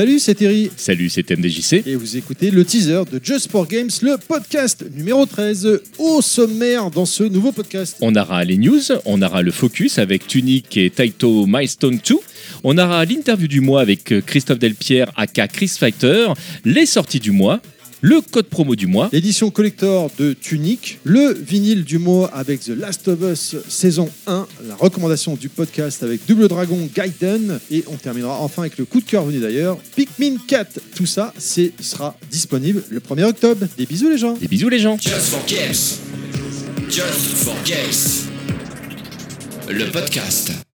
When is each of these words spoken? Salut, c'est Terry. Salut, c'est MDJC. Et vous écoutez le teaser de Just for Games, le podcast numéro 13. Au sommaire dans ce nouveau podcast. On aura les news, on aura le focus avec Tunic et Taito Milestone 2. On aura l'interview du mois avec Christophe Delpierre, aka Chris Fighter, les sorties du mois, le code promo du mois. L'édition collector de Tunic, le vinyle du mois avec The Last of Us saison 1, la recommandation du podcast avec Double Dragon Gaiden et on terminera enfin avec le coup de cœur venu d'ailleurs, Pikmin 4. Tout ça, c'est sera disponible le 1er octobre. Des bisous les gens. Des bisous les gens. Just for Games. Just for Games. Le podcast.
Salut, 0.00 0.18
c'est 0.18 0.34
Terry. 0.34 0.70
Salut, 0.78 1.10
c'est 1.10 1.30
MDJC. 1.30 1.82
Et 1.84 1.94
vous 1.94 2.16
écoutez 2.16 2.50
le 2.50 2.64
teaser 2.64 3.02
de 3.12 3.20
Just 3.22 3.50
for 3.50 3.68
Games, 3.68 3.90
le 4.00 4.16
podcast 4.16 4.82
numéro 4.96 5.26
13. 5.26 5.82
Au 5.98 6.22
sommaire 6.22 6.90
dans 6.90 7.04
ce 7.04 7.22
nouveau 7.22 7.52
podcast. 7.52 7.98
On 8.00 8.16
aura 8.16 8.42
les 8.42 8.56
news, 8.56 8.80
on 9.04 9.20
aura 9.20 9.42
le 9.42 9.50
focus 9.50 9.98
avec 9.98 10.26
Tunic 10.26 10.74
et 10.78 10.88
Taito 10.88 11.44
Milestone 11.44 11.98
2. 12.02 12.14
On 12.64 12.78
aura 12.78 13.04
l'interview 13.04 13.46
du 13.46 13.60
mois 13.60 13.82
avec 13.82 14.24
Christophe 14.24 14.58
Delpierre, 14.58 15.12
aka 15.16 15.46
Chris 15.48 15.72
Fighter, 15.78 16.28
les 16.64 16.86
sorties 16.86 17.20
du 17.20 17.30
mois, 17.30 17.60
le 18.00 18.22
code 18.22 18.46
promo 18.46 18.76
du 18.76 18.86
mois. 18.86 19.10
L'édition 19.12 19.50
collector 19.50 20.10
de 20.18 20.32
Tunic, 20.32 20.98
le 21.04 21.34
vinyle 21.34 21.84
du 21.84 21.98
mois 21.98 22.28
avec 22.28 22.60
The 22.60 22.70
Last 22.70 23.06
of 23.08 23.18
Us 23.20 23.56
saison 23.68 24.08
1, 24.26 24.39
la 24.68 24.76
recommandation 24.76 25.34
du 25.34 25.48
podcast 25.48 26.02
avec 26.02 26.26
Double 26.26 26.48
Dragon 26.48 26.88
Gaiden 26.94 27.60
et 27.70 27.84
on 27.88 27.96
terminera 27.96 28.40
enfin 28.40 28.62
avec 28.62 28.78
le 28.78 28.84
coup 28.84 29.00
de 29.00 29.06
cœur 29.06 29.24
venu 29.24 29.40
d'ailleurs, 29.40 29.78
Pikmin 29.96 30.36
4. 30.46 30.80
Tout 30.94 31.06
ça, 31.06 31.32
c'est 31.38 31.72
sera 31.80 32.16
disponible 32.30 32.82
le 32.90 33.00
1er 33.00 33.24
octobre. 33.24 33.66
Des 33.76 33.86
bisous 33.86 34.08
les 34.08 34.18
gens. 34.18 34.34
Des 34.34 34.48
bisous 34.48 34.68
les 34.68 34.78
gens. 34.78 34.96
Just 34.98 35.28
for 35.28 35.40
Games. 35.46 35.98
Just 36.88 37.44
for 37.44 37.54
Games. 37.64 38.28
Le 39.68 39.90
podcast. 39.90 40.69